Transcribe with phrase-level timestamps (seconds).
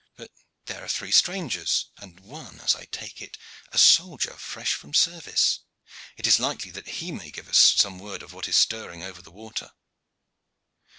[0.17, 0.31] But
[0.65, 3.37] here are three strangers, and one, as I take it,
[3.71, 5.59] a soldier fresh from service.
[6.17, 9.29] It is likely that he may give us word of what is stirring over the
[9.29, 9.69] water."